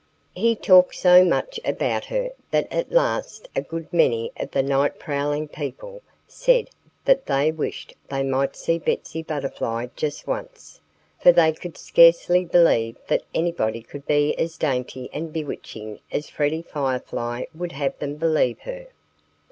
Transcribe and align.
He 0.33 0.55
talked 0.55 0.95
so 0.95 1.23
much 1.23 1.59
about 1.63 2.05
her 2.05 2.31
that 2.49 2.67
at 2.73 2.91
last 2.91 3.47
a 3.55 3.61
good 3.61 3.93
many 3.93 4.31
of 4.35 4.49
the 4.49 4.63
night 4.63 4.97
prowling 4.97 5.47
people 5.47 6.01
said 6.27 6.71
that 7.05 7.27
they 7.27 7.51
wished 7.51 7.93
they 8.09 8.23
might 8.23 8.55
see 8.55 8.79
Betsy 8.79 9.21
Butterfly 9.21 9.89
just 9.95 10.25
once, 10.25 10.81
for 11.19 11.31
they 11.31 11.51
could 11.53 11.77
scarcely 11.77 12.43
believe 12.45 12.97
that 13.09 13.21
anybody 13.35 13.83
could 13.83 14.07
be 14.07 14.35
as 14.39 14.57
dainty 14.57 15.07
and 15.13 15.31
bewitching 15.31 15.99
as 16.11 16.27
Freddie 16.31 16.63
Firefly 16.63 17.43
would 17.53 17.73
have 17.73 17.99
them 17.99 18.15
believe 18.15 18.57
her. 18.61 18.87